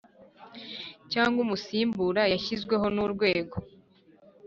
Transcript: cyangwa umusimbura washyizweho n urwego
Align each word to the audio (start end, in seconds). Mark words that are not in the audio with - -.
cyangwa 1.11 1.39
umusimbura 1.45 2.21
washyizweho 2.31 2.87
n 2.95 2.97
urwego 3.05 3.55